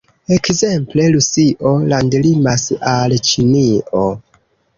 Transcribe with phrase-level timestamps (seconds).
[0.35, 2.65] Ekzemple, Rusio landlimas
[2.95, 4.03] al Ĉinio.